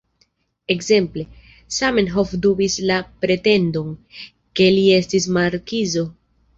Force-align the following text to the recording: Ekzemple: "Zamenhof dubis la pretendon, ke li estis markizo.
Ekzemple: 0.75 1.25
"Zamenhof 1.75 2.33
dubis 2.47 2.79
la 2.93 2.99
pretendon, 3.27 3.95
ke 4.55 4.75
li 4.79 4.91
estis 5.01 5.33
markizo. 5.41 6.11